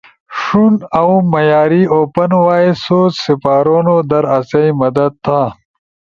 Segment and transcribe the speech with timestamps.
[0.39, 5.41] ݜون اؤ معیاری اوپن وائس سورس سپارونو در آسئی مدد تھا۔